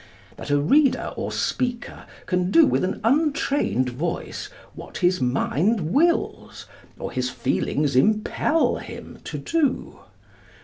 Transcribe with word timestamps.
That 0.35 0.49
a 0.49 0.59
reader 0.59 1.13
or 1.15 1.31
speaker 1.31 2.07
can 2.25 2.49
do 2.49 2.65
with 2.65 2.83
an 2.83 3.01
untrained 3.03 3.89
voice 3.89 4.49
what 4.73 4.97
his 4.97 5.21
mind 5.21 5.93
wills, 5.93 6.65
or 6.97 7.11
his 7.11 7.29
feelings 7.29 7.95
impel 7.95 8.77
him, 8.77 9.19
to 9.25 9.37
do. 9.37 9.99